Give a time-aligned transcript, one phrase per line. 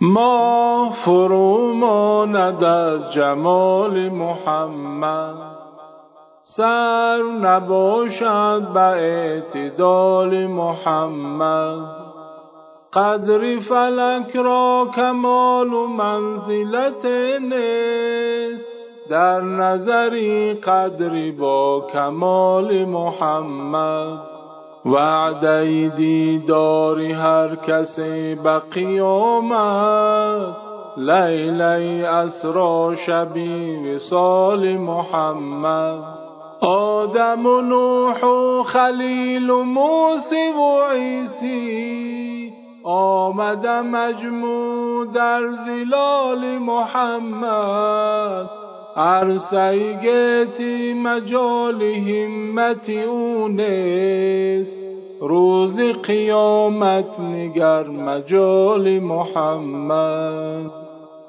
[0.00, 5.34] ما فرو ماند از جمال محمد.
[6.42, 11.78] سر نباشد به اعتدال محمد.
[12.92, 17.04] قدر فلک را کمال و منزلت
[17.40, 18.70] نیست
[19.10, 24.35] در نظری قدری با کمال محمد.
[24.86, 30.56] وعده دیداری هر کسی به قیامت
[30.96, 35.98] لیلی اسرا شبی وصال محمد.
[36.60, 42.52] آدم و نوح و خلیل و موسی و عیسی
[42.84, 48.50] آمد مجموع در زلال محمد.
[48.96, 53.50] عرصه گیتی مجال همت روز
[56.02, 60.70] قیامت نگر مجال محمد.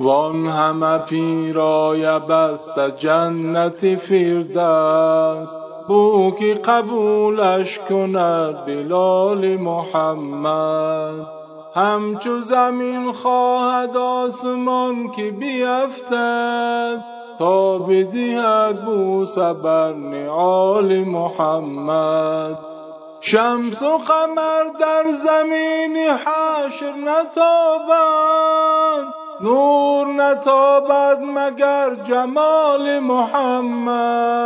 [0.00, 5.56] وان همه پیرای بست جنت فردست
[5.88, 11.26] بو که قبولش کند بلال محمد.
[11.74, 17.04] همچو زمین خواهد آسمان که بیفتد
[17.38, 22.71] تا بدهد بوسه بر نعال محمد.
[23.24, 28.42] شمس و قمر در زمین حشر نتابند
[29.40, 34.42] نور نتابد مگر جمال محمد.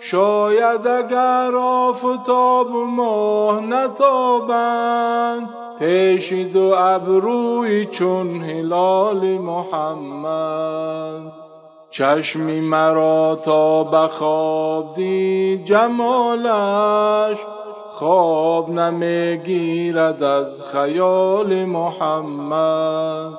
[0.00, 11.32] شاید اگر آفتاب و ماه نتابند پیش دو ابروی چون هلال محمد.
[11.98, 17.36] چشمی مرا تا بخواب دید جمالش
[17.90, 23.32] خواب نمی‌گیرد از خیال محمد.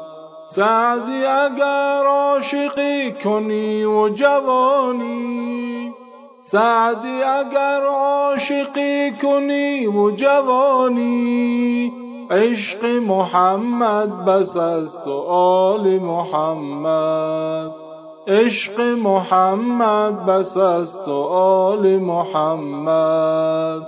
[0.45, 5.93] سعدی اگر عاشقی کنی و جوانی
[6.39, 11.91] سعدی اگر عاشقی کنی و جوانی
[12.31, 17.86] عشق محمد بس است و آل محمد.
[18.27, 23.87] عشق محمد بس است و آل محمد.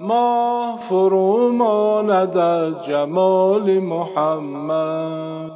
[0.00, 5.50] ما فرو ماند از جمال محمد.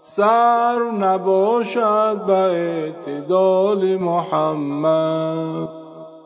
[0.00, 5.68] سر نباشد به اعتدال محمد.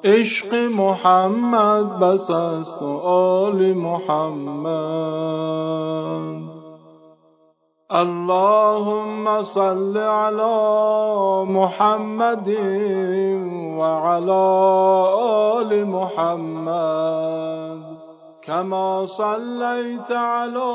[0.04, 2.86] عشق محمد بس است و
[3.74, 5.10] محمد.
[7.92, 10.54] اللهم صل على
[11.44, 12.48] محمد
[13.78, 14.42] وعلى
[15.58, 17.80] آل محمد.
[18.42, 20.72] كما صليت على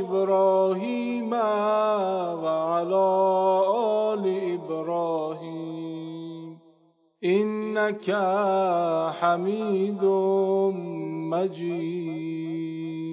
[0.00, 1.32] إبراهيم
[2.42, 3.06] وعلى
[4.12, 6.58] آل إبراهيم.
[7.24, 8.16] إنك
[9.20, 10.04] حميد
[11.32, 13.11] مجيد.